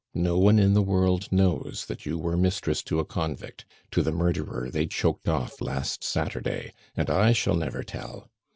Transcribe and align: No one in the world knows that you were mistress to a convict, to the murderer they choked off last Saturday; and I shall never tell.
No 0.15 0.39
one 0.39 0.57
in 0.57 0.73
the 0.73 0.81
world 0.81 1.31
knows 1.31 1.85
that 1.87 2.07
you 2.07 2.17
were 2.17 2.35
mistress 2.35 2.81
to 2.85 2.97
a 2.97 3.05
convict, 3.05 3.65
to 3.91 4.01
the 4.01 4.11
murderer 4.11 4.67
they 4.71 4.87
choked 4.87 5.29
off 5.29 5.61
last 5.61 6.03
Saturday; 6.03 6.73
and 6.97 7.07
I 7.07 7.33
shall 7.33 7.53
never 7.55 7.83
tell. 7.83 8.27